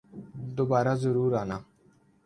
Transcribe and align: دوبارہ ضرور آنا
دوبارہ 0.55 0.93
ضرور 1.03 1.31
آنا 1.41 1.57